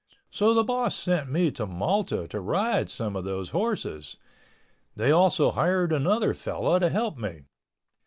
[0.31, 4.17] So the boss sent me to Malta to ride some of those horses.
[4.95, 7.43] They also hired another fellow to help me.